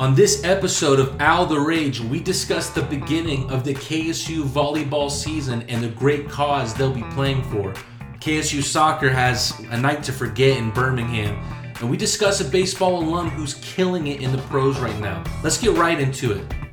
[0.00, 5.10] On this episode of Owl the Rage, we discuss the beginning of the KSU volleyball
[5.10, 7.74] season and the great cause they'll be playing for.
[8.20, 11.34] KSU soccer has a night to forget in Birmingham,
[11.80, 15.24] and we discuss a baseball alum who's killing it in the pros right now.
[15.42, 16.67] Let's get right into it.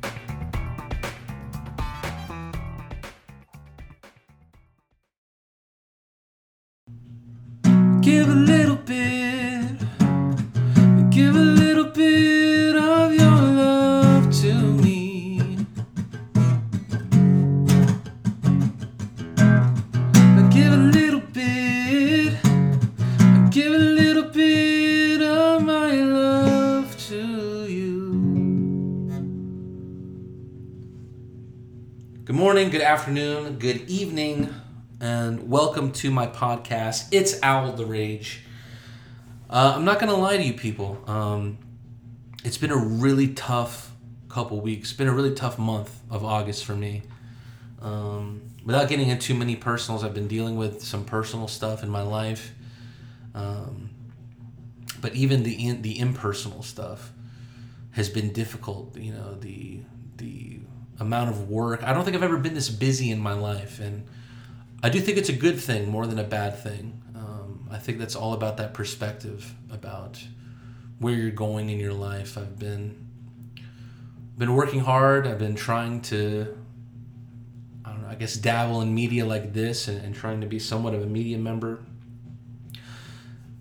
[32.26, 34.52] Good morning, good afternoon, good evening,
[35.00, 37.06] and welcome to my podcast.
[37.12, 38.40] It's Owl the Rage.
[39.48, 41.00] Uh, I'm not gonna lie to you people.
[41.06, 41.56] Um,
[42.42, 43.92] it's been a really tough
[44.28, 44.88] couple weeks.
[44.88, 47.04] It's been a really tough month of August for me.
[47.80, 51.90] Um, without getting into too many personals, I've been dealing with some personal stuff in
[51.90, 52.52] my life.
[53.36, 53.90] Um,
[55.00, 57.12] but even the in, the impersonal stuff
[57.92, 58.96] has been difficult.
[58.96, 59.78] You know the
[60.16, 60.58] the
[60.98, 61.82] amount of work.
[61.82, 64.06] I don't think I've ever been this busy in my life, and
[64.82, 67.02] I do think it's a good thing more than a bad thing.
[67.14, 70.22] Um, I think that's all about that perspective about
[70.98, 72.38] where you're going in your life.
[72.38, 73.06] I've been
[74.38, 75.26] been working hard.
[75.26, 76.56] I've been trying to
[77.84, 78.08] I don't know.
[78.08, 81.06] I guess dabble in media like this and, and trying to be somewhat of a
[81.06, 81.80] media member.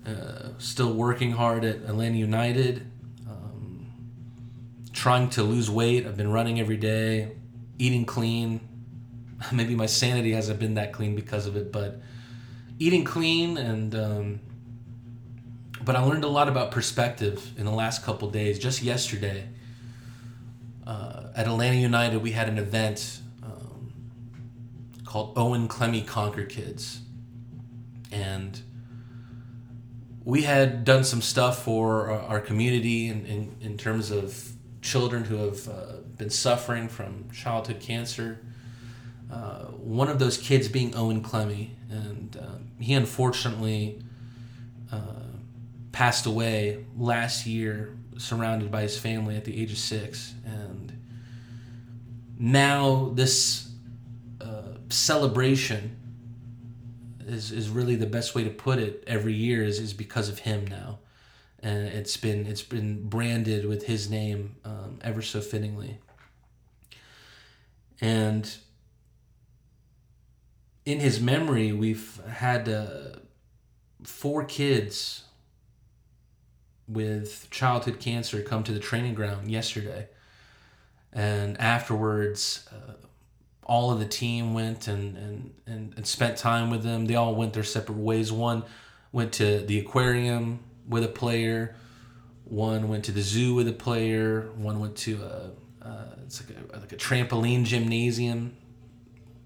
[0.06, 2.86] Uh, still working hard at Atlanta United.
[5.06, 6.08] Trying to lose weight.
[6.08, 7.30] I've been running every day,
[7.78, 8.60] eating clean.
[9.52, 12.02] Maybe my sanity hasn't been that clean because of it, but
[12.80, 13.94] eating clean and.
[13.94, 14.40] Um,
[15.84, 18.58] but I learned a lot about perspective in the last couple days.
[18.58, 19.48] Just yesterday,
[20.88, 23.94] uh, at Atlanta United, we had an event um,
[25.04, 27.02] called Owen Clemmy Conquer Kids,
[28.12, 28.60] and
[30.24, 34.55] we had done some stuff for our, our community in, in, in terms of
[34.86, 38.40] children who have uh, been suffering from childhood cancer.
[39.32, 44.00] Uh, one of those kids being Owen Clemmy, and um, he unfortunately
[44.92, 44.98] uh,
[45.92, 50.36] passed away last year, surrounded by his family at the age of six.
[50.46, 50.94] And
[52.38, 53.72] now this
[54.40, 55.98] uh, celebration
[57.26, 59.04] is, is really the best way to put it.
[59.08, 61.00] Every year is, is because of him now,
[61.62, 66.00] and it's been it's been branded with his name um, ever so fittingly.
[68.02, 68.56] And
[70.86, 73.20] in his memory, we've had uh,
[74.04, 75.24] four kids
[76.88, 80.08] with childhood cancer come to the training ground yesterday.
[81.12, 82.94] And afterwards, uh,
[83.64, 87.06] all of the team went and, and, and, and spent time with them.
[87.06, 88.32] They all went their separate ways.
[88.32, 88.64] One
[89.12, 91.76] went to the aquarium with a player,
[92.44, 95.52] one went to the zoo with a player, one went to a,
[95.86, 98.56] uh, it's like a, like a trampoline gymnasium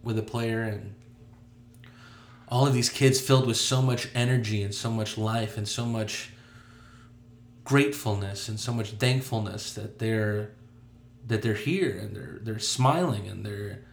[0.04, 0.62] with a player.
[0.62, 0.96] And
[2.48, 5.86] all of these kids filled with so much energy and so much life and so
[5.86, 6.32] much
[7.64, 10.52] gratefulness and so much thankfulness that they're
[11.28, 13.84] that they're here and they're they're smiling and they're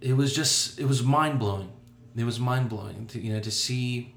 [0.00, 1.70] it was just it was mind blowing
[2.16, 4.14] it was mind blowing to you know to see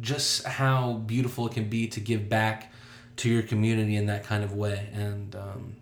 [0.00, 2.72] just how beautiful it can be to give back
[3.16, 5.76] to your community in that kind of way and um,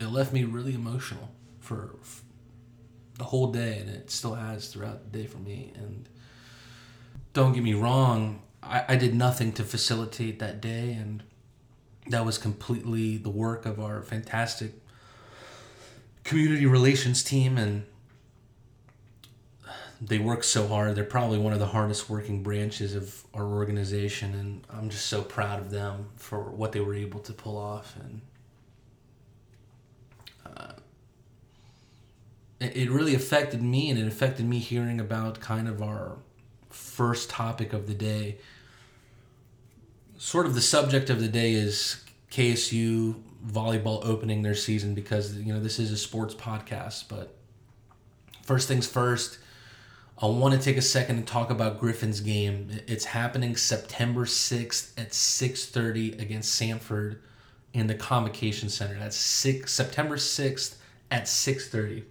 [0.00, 1.30] it left me really emotional
[1.60, 1.96] for,
[3.16, 6.08] the whole day and it still has throughout the day for me and
[7.34, 11.22] don't get me wrong, I, I did nothing to facilitate that day, and
[12.08, 14.72] that was completely the work of our fantastic
[16.22, 17.58] community relations team.
[17.58, 17.84] And
[20.00, 20.94] they work so hard.
[20.94, 25.22] They're probably one of the hardest working branches of our organization, and I'm just so
[25.22, 27.94] proud of them for what they were able to pull off.
[28.00, 28.20] And
[30.46, 30.72] uh,
[32.60, 36.18] it, it really affected me, and it affected me hearing about kind of our
[36.70, 38.38] first topic of the day.
[40.18, 45.52] Sort of the subject of the day is KSU volleyball opening their season because you
[45.52, 47.04] know this is a sports podcast.
[47.08, 47.34] But
[48.42, 49.38] first things first,
[50.16, 52.68] I want to take a second and talk about Griffin's game.
[52.86, 57.18] It's happening September sixth at six thirty against Samford
[57.72, 58.96] in the Convocation Center.
[58.98, 60.80] That's six September sixth
[61.10, 62.04] at six thirty.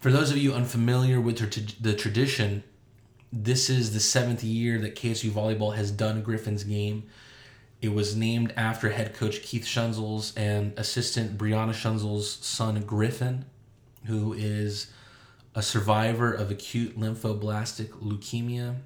[0.00, 1.38] For those of you unfamiliar with
[1.82, 2.64] the tradition,
[3.30, 7.04] this is the seventh year that KSU volleyball has done Griffin's game.
[7.82, 13.44] It was named after head coach Keith Schunzels and assistant Brianna Schunzels' son Griffin,
[14.06, 14.90] who is
[15.54, 18.76] a survivor of acute lymphoblastic leukemia.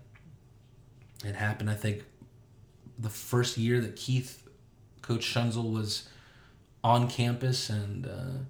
[1.24, 2.04] It happened, I think,
[2.98, 4.46] the first year that Keith,
[5.02, 6.08] Coach Schunzel, was
[6.84, 8.44] on campus, and uh,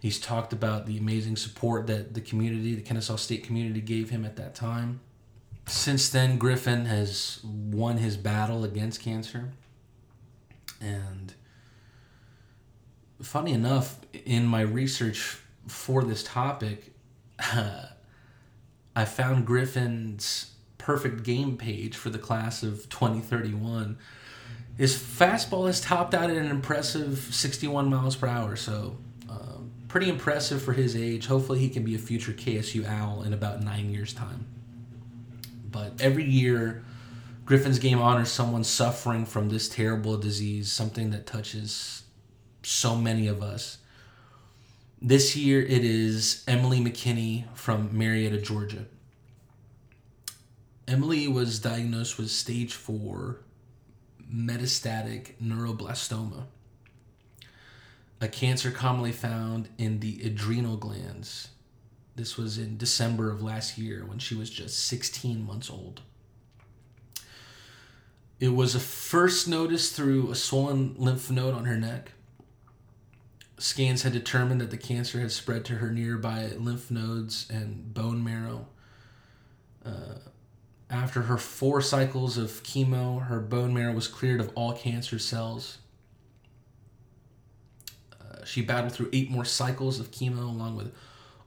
[0.00, 4.24] he's talked about the amazing support that the community, the Kennesaw State community, gave him
[4.24, 5.00] at that time.
[5.66, 9.50] Since then, Griffin has won his battle against cancer.
[10.80, 11.34] And
[13.20, 16.92] funny enough, in my research for this topic,
[18.96, 23.98] I found Griffin's perfect game page for the class of 2031.
[24.78, 28.96] His fastball has topped out at an impressive 61 miles per hour, so
[29.28, 31.26] um, pretty impressive for his age.
[31.26, 34.46] Hopefully, he can be a future KSU Owl in about nine years' time.
[35.70, 36.84] But every year,
[37.46, 42.02] Griffin's game honors someone suffering from this terrible disease, something that touches
[42.62, 43.78] so many of us.
[45.00, 48.86] This year, it is Emily McKinney from Marietta, Georgia.
[50.88, 53.40] Emily was diagnosed with stage four
[54.32, 56.44] metastatic neuroblastoma,
[58.22, 61.48] a cancer commonly found in the adrenal glands.
[62.16, 66.00] This was in December of last year when she was just 16 months old.
[68.40, 72.12] It was a first noticed through a swollen lymph node on her neck.
[73.58, 78.22] Scans had determined that the cancer had spread to her nearby lymph nodes and bone
[78.22, 78.66] marrow.
[79.84, 80.18] Uh,
[80.90, 85.78] after her four cycles of chemo, her bone marrow was cleared of all cancer cells.
[88.12, 90.92] Uh, she battled through eight more cycles of chemo, along with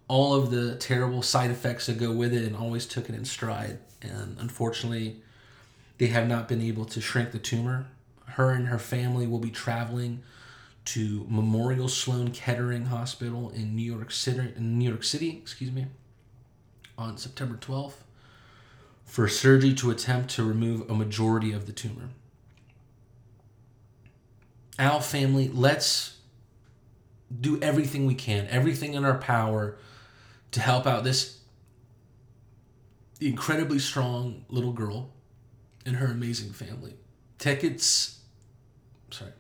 [0.08, 3.24] all of the terrible side effects that go with it, and always took it in
[3.24, 3.78] stride.
[4.02, 5.22] And unfortunately,
[6.00, 7.88] they have not been able to shrink the tumor.
[8.26, 10.24] Her and her family will be traveling
[10.86, 15.88] to Memorial Sloan Kettering Hospital in New York City, in New York City, excuse me,
[16.98, 18.04] on September 12th
[19.06, 22.10] for surgery to attempt to remove a majority of the tumor.
[24.78, 26.18] Owl family, let's
[27.42, 29.78] do everything we can, everything in our power
[30.52, 31.40] to help out this
[33.20, 35.10] incredibly strong little girl
[35.86, 36.94] and her amazing family.
[37.38, 38.20] Tickets,
[39.12, 39.32] sorry,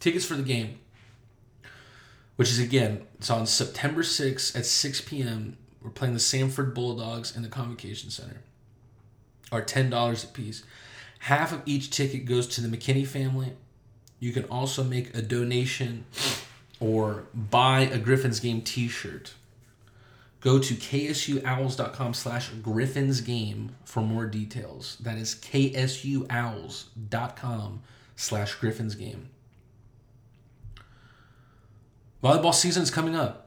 [0.00, 0.78] tickets for the game,
[2.36, 5.56] which is again, it's on September 6th at 6 p.m.
[5.82, 8.42] We're playing the Samford Bulldogs in the Convocation Center.
[9.52, 10.62] Are ten dollars a piece.
[11.20, 13.52] Half of each ticket goes to the McKinney family.
[14.20, 16.04] You can also make a donation
[16.78, 19.34] or buy a Griffin's Game T-shirt.
[20.40, 24.96] Go to ksuowls.com slash Griffin's Game for more details.
[25.00, 25.82] That is ksuowls.com
[28.16, 29.28] slash Griffin's Game.
[32.22, 33.46] Volleyball season is coming up.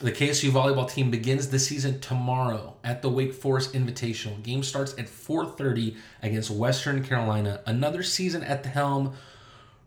[0.00, 4.42] The KSU volleyball team begins the season tomorrow at the Wake Forest Invitational.
[4.42, 7.60] Game starts at 4:30 against Western Carolina.
[7.66, 9.12] Another season at the helm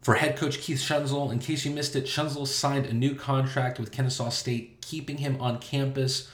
[0.01, 1.31] for head coach Keith Schunzel.
[1.31, 5.41] In case you missed it, Schunzel signed a new contract with Kennesaw State, keeping him
[5.41, 6.29] on campus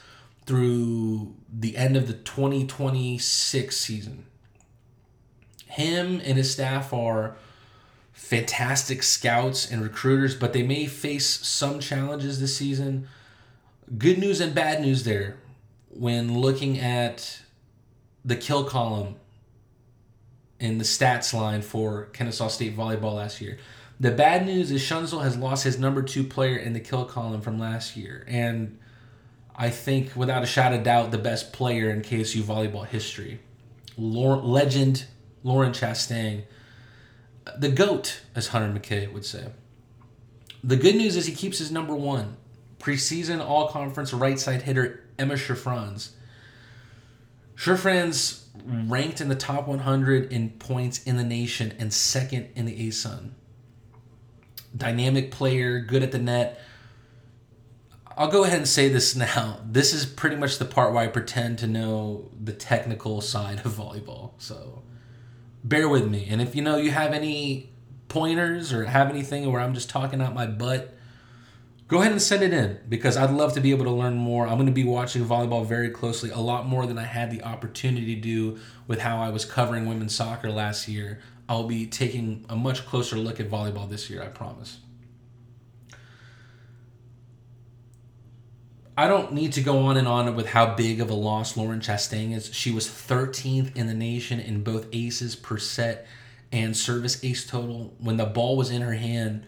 [0.46, 4.26] through the end of the 2026 season.
[5.66, 7.38] Him and his staff are
[8.14, 13.08] fantastic scouts and recruiters, but they may face some challenges this season
[13.98, 15.38] good news and bad news there
[15.90, 17.42] when looking at
[18.26, 19.16] the kill column
[20.60, 23.58] in the stats line for Kennesaw State volleyball last year.
[24.00, 27.42] The bad news is Schunzel has lost his number two player in the kill column
[27.42, 28.26] from last year.
[28.28, 28.80] And
[29.56, 33.40] I think, without a shadow of doubt, the best player in KSU volleyball history.
[33.98, 35.06] legend
[35.44, 36.44] Lauren Chastain.
[37.58, 39.48] The GOAT, as Hunter McKay would say.
[40.64, 42.38] The good news is he keeps his number one
[42.80, 46.10] preseason all conference right side hitter Emma Shafrans.
[47.56, 52.88] Shafrans ranked in the top 100 in points in the nation and second in the
[52.88, 53.32] ASUN.
[54.76, 56.60] Dynamic player, good at the net.
[58.18, 59.60] I'll go ahead and say this now.
[59.66, 63.74] This is pretty much the part where I pretend to know the technical side of
[63.74, 64.32] volleyball.
[64.40, 64.84] So
[65.64, 66.28] bear with me.
[66.30, 67.72] And if you know you have any
[68.08, 70.94] pointers or have anything where I'm just talking out my butt,
[71.88, 74.48] go ahead and send it in because I'd love to be able to learn more.
[74.48, 77.44] I'm going to be watching volleyball very closely, a lot more than I had the
[77.44, 81.20] opportunity to do with how I was covering women's soccer last year.
[81.48, 84.78] I'll be taking a much closer look at volleyball this year, I promise.
[88.96, 91.80] I don't need to go on and on with how big of a loss Lauren
[91.80, 92.54] Chastain is.
[92.54, 96.06] She was 13th in the nation in both aces per set
[96.52, 97.96] and service ace total.
[97.98, 99.46] When the ball was in her hand,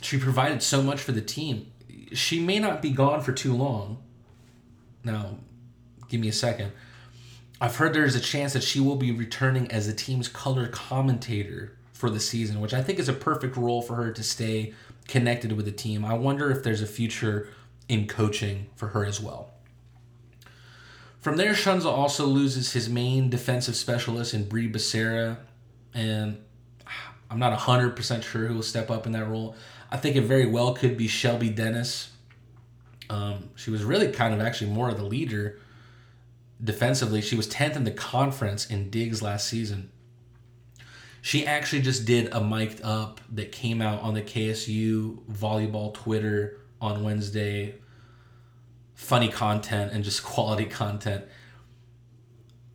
[0.00, 1.70] she provided so much for the team.
[2.12, 4.02] She may not be gone for too long.
[5.04, 5.36] Now,
[6.08, 6.72] give me a second.
[7.60, 11.76] I've heard there's a chance that she will be returning as the team's color commentator
[11.92, 14.72] for the season, which I think is a perfect role for her to stay
[15.08, 16.04] connected with the team.
[16.04, 17.48] I wonder if there's a future
[17.88, 19.50] in coaching for her as well.
[21.20, 25.36] From there, Shunza also loses his main defensive specialist in Brie Becerra,
[25.94, 26.42] and
[27.30, 29.54] I'm not 100% sure who will step up in that role.
[29.90, 32.10] I think it very well could be Shelby Dennis.
[33.08, 35.60] Um, she was really kind of actually more of the leader
[36.62, 37.20] defensively.
[37.20, 39.90] She was 10th in the conference in digs last season.
[41.20, 46.58] She actually just did a mic'd up that came out on the KSU volleyball Twitter
[46.82, 47.76] on Wednesday.
[48.94, 51.24] Funny content and just quality content.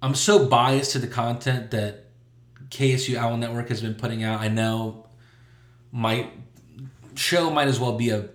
[0.02, 2.06] I'm so biased to the content that
[2.70, 4.40] KSU Owl Network has been putting out.
[4.40, 5.08] I know
[5.92, 6.30] my
[7.16, 8.30] show might as well be a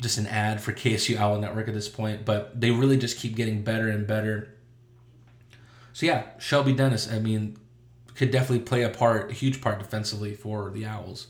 [0.00, 3.34] just an ad for KSU Owl Network at this point, but they really just keep
[3.34, 4.54] getting better and better.
[5.92, 7.10] So yeah, Shelby Dennis.
[7.10, 7.56] I mean,
[8.14, 11.26] could definitely play a part, a huge part defensively for the Owls.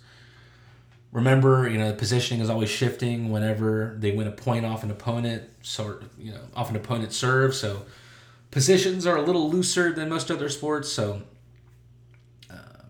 [1.11, 4.91] Remember, you know, the positioning is always shifting whenever they win a point off an
[4.91, 7.55] opponent, sort you know, off an opponent serve.
[7.55, 7.87] So
[8.51, 10.93] positions are a little looser than most other sports.
[10.93, 11.23] So
[12.51, 12.85] uh,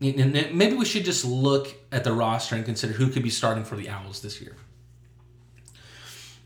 [0.00, 3.76] maybe we should just look at the roster and consider who could be starting for
[3.76, 4.56] the Owls this year.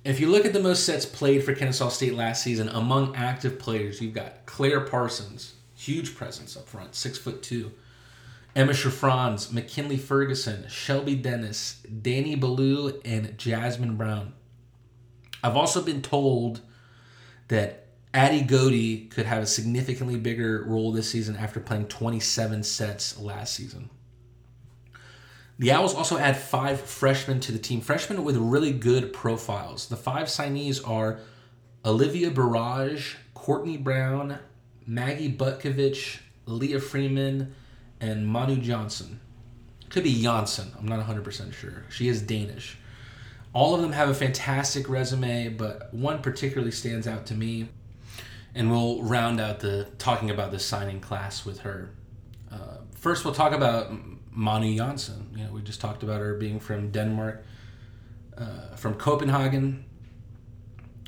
[0.04, 3.58] If you look at the most sets played for Kennesaw State last season among active
[3.58, 7.72] players, you've got Claire Parsons, Huge presence up front, six foot two.
[8.56, 14.32] Emma Shafrans, McKinley Ferguson, Shelby Dennis, Danny Ballou, and Jasmine Brown.
[15.42, 16.60] I've also been told
[17.48, 23.18] that Addie Godey could have a significantly bigger role this season after playing 27 sets
[23.18, 23.90] last season.
[25.58, 29.88] The Owls also add five freshmen to the team, freshmen with really good profiles.
[29.88, 31.18] The five signees are
[31.84, 34.38] Olivia Barrage, Courtney Brown,
[34.86, 37.54] Maggie Butkovich, Leah Freeman,
[38.00, 39.20] and Manu Johnson.
[39.90, 40.72] Could be Janssen.
[40.78, 41.84] I'm not 100% sure.
[41.88, 42.78] She is Danish.
[43.52, 47.68] All of them have a fantastic resume, but one particularly stands out to me.
[48.54, 51.90] And we'll round out the talking about the signing class with her.
[52.50, 53.92] Uh, first, we'll talk about
[54.30, 55.30] Manu Janssen.
[55.36, 57.44] You know, we just talked about her being from Denmark,
[58.36, 59.84] uh, from Copenhagen,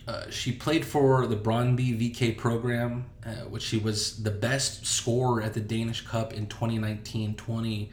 [0.06, 5.42] uh, she played for the Brøndby VK program, uh, which she was the best scorer
[5.42, 7.88] at the Danish Cup in 2019-20,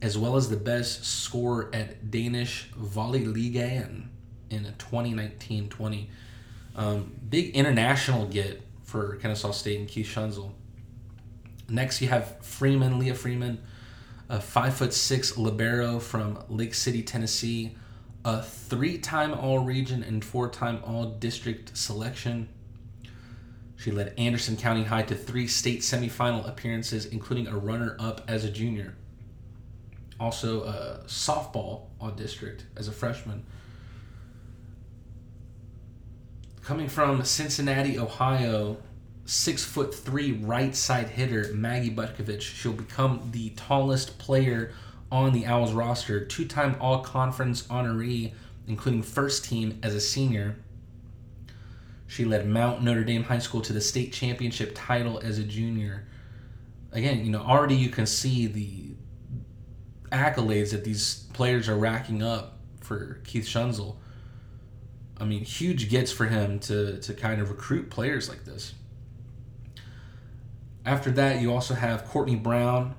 [0.00, 4.06] as well as the best scorer at Danish Volley Ligaen
[4.48, 6.06] in 2019-20.
[6.74, 10.52] Um, big international get for Kennesaw State and Keith Schunzel.
[11.68, 13.60] Next, you have Freeman, Leah Freeman,
[14.30, 17.76] a five foot six libero from Lake City, Tennessee
[18.24, 22.48] a three time All Region and four time All District selection.
[23.76, 28.44] She led Anderson County High to three state semifinal appearances, including a runner up as
[28.44, 28.96] a junior.
[30.18, 33.44] Also, a softball All District as a freshman.
[36.62, 38.76] Coming from Cincinnati, Ohio,
[39.24, 42.42] six foot three right side hitter Maggie Butkovich.
[42.42, 44.72] She'll become the tallest player
[45.10, 48.32] on the Owls roster, two time All Conference honoree,
[48.66, 50.56] including first team as a senior.
[52.06, 56.06] She led Mount Notre Dame High School to the state championship title as a junior.
[56.92, 58.94] Again, you know, already you can see the
[60.10, 63.96] accolades that these players are racking up for Keith Schunzel.
[65.18, 68.74] I mean, huge gets for him to, to kind of recruit players like this.
[70.86, 72.94] After that, you also have Courtney Brown,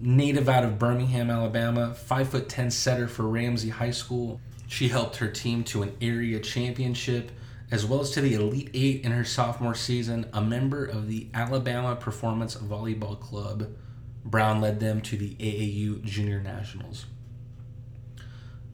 [0.00, 4.40] native out of Birmingham, Alabama, five foot ten setter for Ramsay High School.
[4.66, 7.30] She helped her team to an area championship
[7.70, 10.26] as well as to the Elite Eight in her sophomore season.
[10.32, 13.68] A member of the Alabama Performance Volleyball Club,
[14.24, 17.06] Brown led them to the AAU Junior Nationals.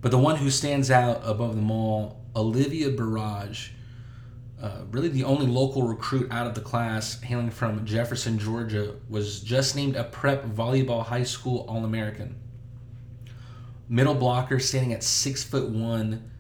[0.01, 3.71] But the one who stands out above them all, Olivia Barrage,
[4.63, 9.41] uh, really the only local recruit out of the class, hailing from Jefferson, Georgia, was
[9.41, 12.37] just named a prep volleyball high school All American.
[13.89, 16.31] Middle blocker, standing at six foot one,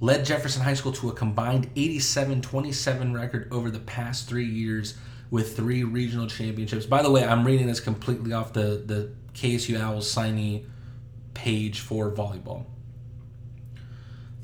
[0.00, 4.98] led Jefferson High School to a combined 87 27 record over the past three years
[5.30, 6.86] with three regional championships.
[6.86, 10.66] By the way, I'm reading this completely off the, the KSU Owls signee
[11.34, 12.66] page for volleyball.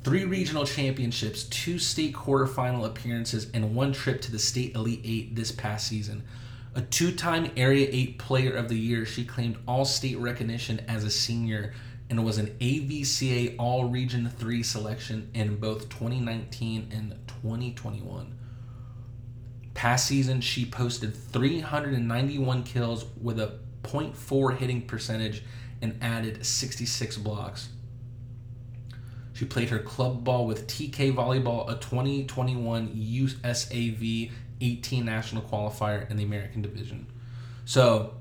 [0.03, 5.35] Three regional championships, two state quarterfinal appearances, and one trip to the state Elite Eight
[5.35, 6.23] this past season.
[6.73, 11.03] A two time Area 8 Player of the Year, she claimed all state recognition as
[11.03, 11.73] a senior
[12.09, 18.37] and was an AVCA All Region 3 selection in both 2019 and 2021.
[19.73, 25.43] Past season, she posted 391 kills with a 0.4 hitting percentage
[25.81, 27.69] and added 66 blocks.
[29.41, 34.31] She played her club ball with TK Volleyball, a 2021 USAV
[34.61, 37.07] 18 national qualifier in the American Division.
[37.65, 38.13] So,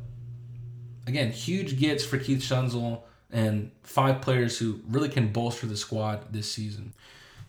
[1.07, 6.33] again, huge gets for Keith Schunzel and five players who really can bolster the squad
[6.33, 6.95] this season.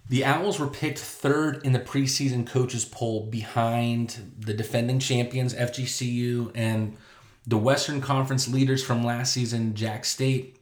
[0.10, 6.52] The Owls were picked third in the preseason coaches poll behind the defending champions FGCU
[6.56, 6.98] and
[7.48, 10.58] the Western Conference leaders from last season, Jack State.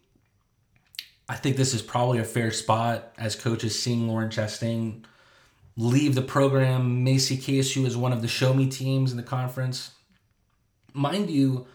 [1.29, 5.03] I think this is probably a fair spot as coaches seeing Lauren Chastain
[5.77, 7.03] leave the program.
[7.03, 9.91] Macy KSU as one of the show me teams in the conference.
[10.91, 11.67] Mind you,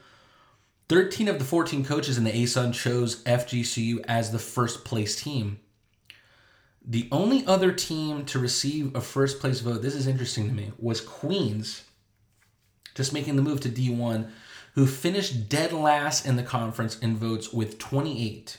[0.89, 5.61] 13 of the 14 coaches in the ASUN chose FGCU as the first place team.
[6.85, 10.73] The only other team to receive a first place vote, this is interesting to me,
[10.79, 11.85] was Queens,
[12.97, 14.29] just making the move to D1,
[14.75, 18.59] who finished dead last in the conference in votes with 28.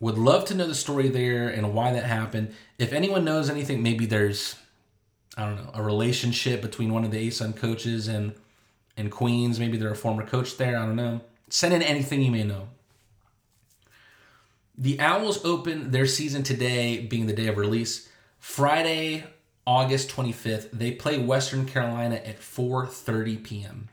[0.00, 2.54] Would love to know the story there and why that happened.
[2.78, 4.56] If anyone knows anything, maybe there's,
[5.36, 8.34] I don't know, a relationship between one of the ASUN coaches and
[8.96, 9.58] and Queens.
[9.58, 10.78] Maybe they're a former coach there.
[10.78, 11.20] I don't know.
[11.48, 12.68] Send in anything you may know.
[14.76, 18.08] The Owls open their season today, being the day of release.
[18.38, 19.24] Friday,
[19.66, 23.88] August 25th, they play Western Carolina at 4:30 p.m.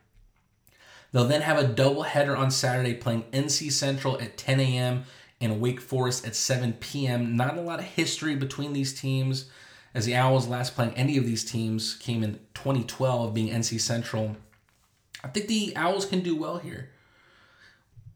[1.11, 5.03] They'll then have a doubleheader on Saturday playing NC Central at 10 a.m
[5.41, 7.35] and Wake Forest at 7 p.m.
[7.35, 9.49] Not a lot of history between these teams,
[9.93, 14.37] as the Owls last playing any of these teams came in 2012, being NC Central.
[15.23, 16.91] I think the Owls can do well here.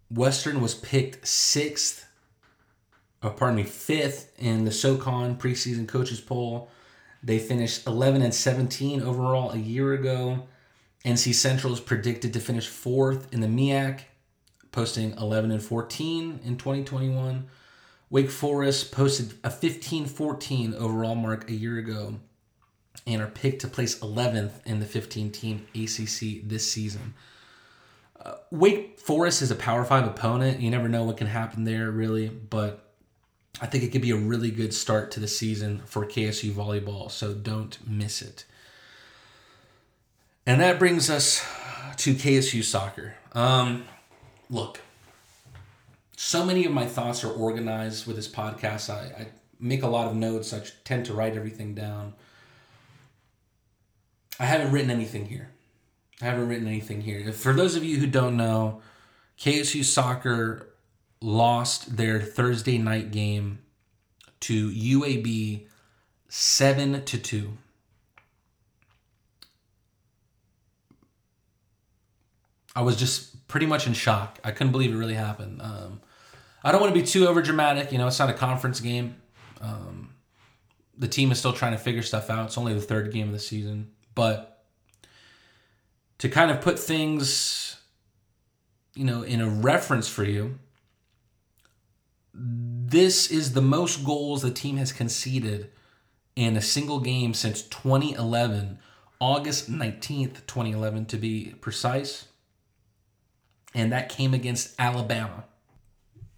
[0.10, 2.08] Western was picked sixth,
[3.22, 6.70] or pardon me, fifth in the SoCon preseason coaches poll.
[7.24, 10.48] They finished 11 and 17 overall a year ago.
[11.04, 14.02] NC Central is predicted to finish fourth in the MEAC
[14.76, 17.48] posting 11 and 14 in 2021.
[18.10, 22.16] Wake Forest posted a 15 14 overall mark a year ago
[23.08, 27.14] and are picked to place 11th in the 15 team ACC this season.
[28.24, 30.60] Uh, Wake Forest is a Power 5 opponent.
[30.60, 32.92] You never know what can happen there, really, but
[33.62, 37.10] I think it could be a really good start to the season for KSU volleyball,
[37.10, 38.44] so don't miss it.
[40.46, 41.46] And that brings us
[41.98, 43.16] to KSU soccer.
[43.32, 43.86] Um,
[44.50, 44.82] look,
[46.16, 48.90] so many of my thoughts are organized with this podcast.
[48.90, 49.28] I, I
[49.60, 50.54] make a lot of notes.
[50.54, 52.14] I tend to write everything down.
[54.40, 55.50] I haven't written anything here.
[56.22, 57.32] I haven't written anything here.
[57.32, 58.82] For those of you who don't know,
[59.40, 60.70] KSU soccer
[61.22, 63.60] lost their Thursday night game
[64.42, 65.66] to UAB
[66.30, 67.58] 7 to 2.
[72.76, 74.40] I was just pretty much in shock.
[74.44, 75.62] I couldn't believe it really happened.
[75.62, 76.02] Um,
[76.64, 77.92] I don't want to be too over dramatic.
[77.92, 79.16] You know, it's not a conference game.
[79.62, 80.16] Um,
[80.98, 82.48] the team is still trying to figure stuff out.
[82.48, 84.64] It's only the third game of the season, but
[86.20, 87.80] to kind of put things,
[88.94, 90.58] you know, in a reference for you,
[92.34, 95.72] this is the most goals the team has conceded
[96.36, 98.80] in a single game since 2011,
[99.20, 102.28] August 19th, 2011 to be precise
[103.76, 105.44] and that came against Alabama.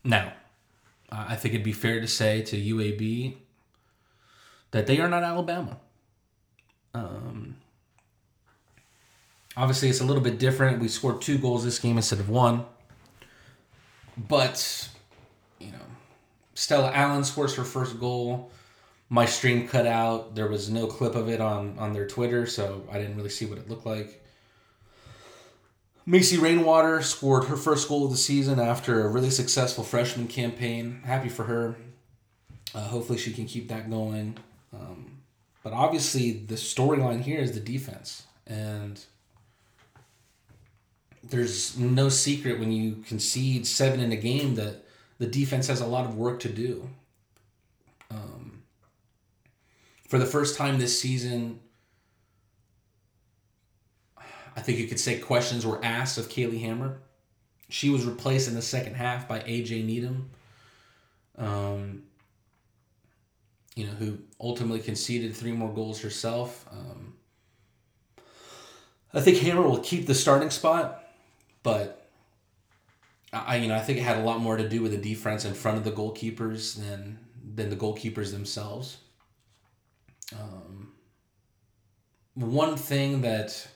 [0.04, 0.34] Now,
[1.10, 3.38] uh, I think it'd be fair to say to UAB
[4.72, 5.78] that they are not Alabama.
[6.96, 7.58] Um,
[9.56, 10.80] obviously, it's a little bit different.
[10.80, 12.66] We scored two goals this game instead of one.
[14.18, 14.90] But,
[15.60, 15.78] you know,
[16.56, 18.52] Stella Allen scores her first goal.
[19.10, 20.34] My stream cut out.
[20.34, 23.46] There was no clip of it on, on their Twitter, so I didn't really see
[23.46, 24.24] what it looked like.
[26.10, 31.02] Macy Rainwater scored her first goal of the season after a really successful freshman campaign.
[31.04, 31.76] Happy for her.
[32.74, 34.38] Uh, hopefully, she can keep that going.
[34.74, 35.18] Um,
[35.64, 38.24] but obviously, the storyline here is the defense.
[38.48, 39.04] And
[41.22, 44.86] there's no secret when you concede seven in a game that
[45.18, 46.90] the defense has a lot of work to do.
[48.10, 48.64] Um,
[50.08, 51.60] for the first time this season,
[54.58, 56.98] I think you could say questions were asked of Kaylee Hammer.
[57.70, 60.32] She was replaced in the second half by AJ Needham.
[61.38, 62.04] Um,
[63.76, 66.66] you know, who ultimately conceded three more goals herself.
[66.72, 67.14] Um,
[69.14, 71.04] I think Hammer will keep the starting spot,
[71.62, 72.10] but
[73.32, 75.46] I you know I think it had a lot more to do with the defense
[75.46, 77.20] in front of the goalkeepers than
[77.54, 78.98] than the goalkeepers themselves.
[80.34, 80.94] Um,
[82.34, 83.68] one thing that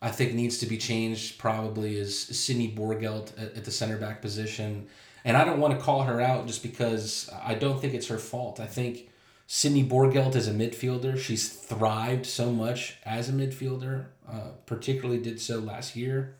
[0.00, 4.20] I think needs to be changed probably is Sydney Borgelt at, at the center back
[4.20, 4.88] position.
[5.24, 8.18] And I don't want to call her out just because I don't think it's her
[8.18, 8.60] fault.
[8.60, 9.10] I think
[9.46, 11.18] Sydney Borgelt is a midfielder.
[11.18, 16.36] She's thrived so much as a midfielder, uh, particularly did so last year.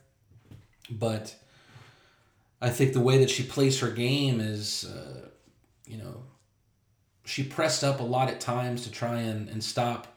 [0.89, 1.35] But
[2.61, 5.29] I think the way that she plays her game is, uh,
[5.85, 6.23] you know,
[7.25, 10.15] she pressed up a lot at times to try and, and stop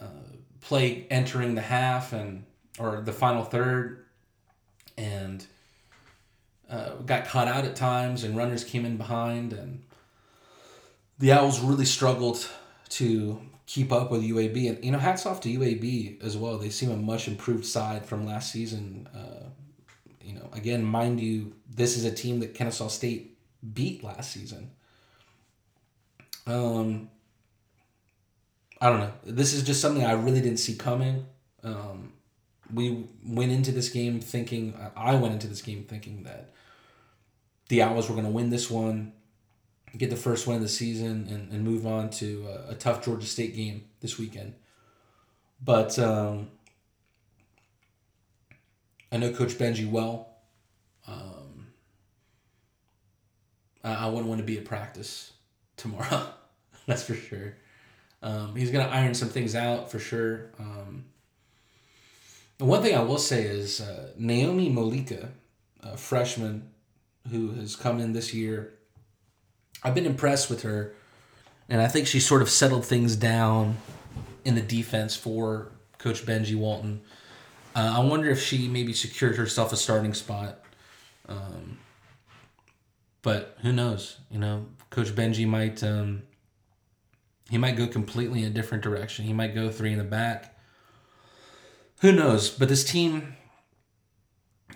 [0.00, 0.29] uh,
[0.70, 2.44] play entering the half and
[2.78, 4.04] or the final third.
[4.96, 5.44] And
[6.70, 9.52] uh, got caught out at times and runners came in behind.
[9.52, 9.82] And
[11.18, 12.48] the owls really struggled
[12.90, 16.56] to keep up with uab and you know hats off to uab as well.
[16.56, 19.08] They seem a much improved side from last season.
[19.12, 19.48] Uh,
[20.22, 23.36] you know again mind you this is a team that kennesaw state
[23.74, 24.70] beat last season.
[26.46, 27.10] Um,
[28.80, 29.12] I don't know.
[29.24, 31.26] This is just something I really didn't see coming.
[31.62, 32.14] Um,
[32.72, 36.50] we went into this game thinking, I went into this game thinking that
[37.68, 39.12] the Owls were going to win this one,
[39.96, 43.04] get the first win of the season, and, and move on to a, a tough
[43.04, 44.54] Georgia State game this weekend.
[45.62, 46.48] But um,
[49.12, 50.28] I know Coach Benji well.
[51.06, 51.66] Um,
[53.84, 55.32] I, I wouldn't want to be at practice
[55.76, 56.26] tomorrow.
[56.86, 57.56] That's for sure.
[58.22, 60.50] Um, he's to iron some things out for sure.
[60.58, 61.06] Um,
[62.58, 65.30] one thing I will say is uh, Naomi Molika,
[65.82, 66.70] a freshman
[67.30, 68.74] who has come in this year,
[69.82, 70.92] I've been impressed with her,
[71.68, 73.78] and I think she sort of settled things down
[74.44, 77.00] in the defense for Coach Benji Walton.
[77.74, 80.58] Uh, I wonder if she maybe secured herself a starting spot.
[81.28, 81.78] Um,
[83.22, 84.18] but who knows?
[84.30, 86.22] You know, Coach Benji might um,
[87.50, 89.24] he might go completely in a different direction.
[89.24, 90.56] He might go three in the back.
[92.00, 92.48] Who knows?
[92.48, 93.34] But this team,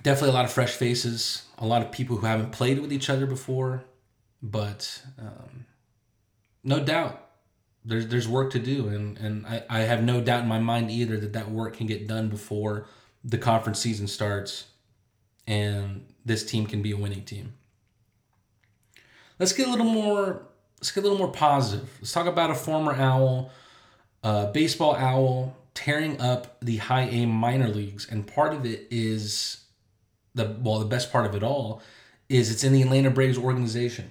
[0.02, 3.08] definitely a lot of fresh faces, a lot of people who haven't played with each
[3.08, 3.84] other before.
[4.42, 5.66] But um,
[6.64, 7.24] no doubt,
[7.84, 10.90] there's there's work to do, and and I, I have no doubt in my mind
[10.90, 12.88] either that that work can get done before
[13.22, 14.66] the conference season starts,
[15.46, 17.54] and this team can be a winning team.
[19.38, 20.48] Let's get a little more
[20.84, 21.88] let's get a little more positive.
[21.98, 23.50] Let's talk about a former owl,
[24.52, 29.64] baseball owl, tearing up the high A minor leagues, and part of it is
[30.34, 31.80] the well, the best part of it all
[32.28, 34.10] is it's in the Atlanta Braves organization.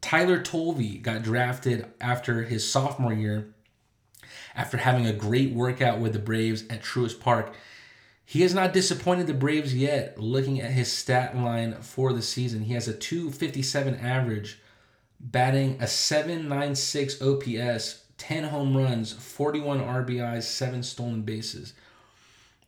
[0.00, 3.52] Tyler Tolve got drafted after his sophomore year,
[4.56, 7.52] after having a great workout with the Braves at Truist Park.
[8.24, 10.18] He has not disappointed the Braves yet.
[10.18, 14.60] Looking at his stat line for the season, he has a 257 average
[15.20, 21.74] batting a 796 OPS, 10 home runs, 41 RBIs, 7 stolen bases.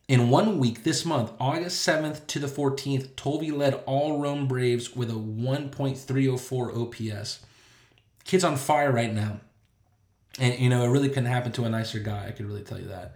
[0.07, 4.95] In one week this month, August 7th to the 14th, Tolve led all Rome Braves
[4.95, 7.39] with a 1.304 OPS.
[8.25, 9.39] Kid's on fire right now.
[10.39, 12.25] And, you know, it really couldn't happen to a nicer guy.
[12.27, 13.15] I could really tell you that.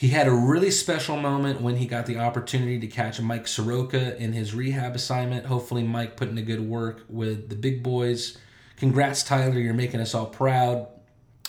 [0.00, 4.16] He had a really special moment when he got the opportunity to catch Mike Soroka
[4.16, 5.44] in his rehab assignment.
[5.44, 8.38] Hopefully, Mike put in a good work with the big boys.
[8.76, 9.58] Congrats, Tyler.
[9.58, 10.88] You're making us all proud.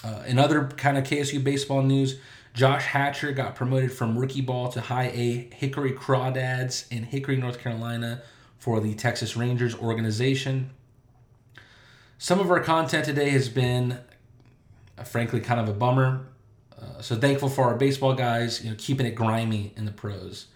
[0.04, 2.20] Uh, in other kind of KSU baseball news,
[2.54, 7.60] Josh Hatcher got promoted from rookie ball to high A Hickory Crawdads in Hickory, North
[7.60, 8.22] Carolina
[8.58, 10.72] for the Texas Rangers organization.
[12.18, 14.00] Some of our content today has been,
[14.98, 16.26] uh, frankly, kind of a bummer.
[16.82, 20.48] Uh, so thankful for our baseball guys, you know, keeping it grimy in the pros.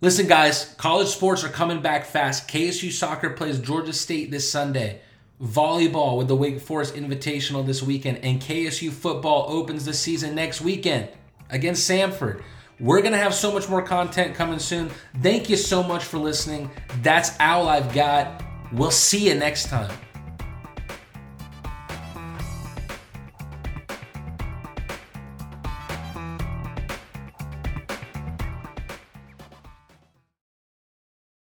[0.00, 2.48] Listen, guys, college sports are coming back fast.
[2.48, 5.00] KSU soccer plays Georgia State this Sunday.
[5.40, 10.60] Volleyball with the Wake Forest Invitational this weekend, and KSU football opens the season next
[10.60, 11.08] weekend
[11.50, 12.42] against Samford.
[12.80, 14.90] We're going to have so much more content coming soon.
[15.20, 16.70] Thank you so much for listening.
[17.02, 18.42] That's all I've got.
[18.72, 19.92] We'll see you next time.